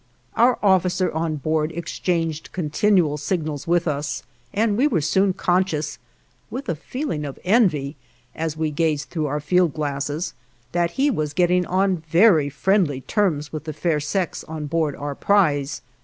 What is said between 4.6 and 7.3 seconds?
we were soon conscious, with a feeling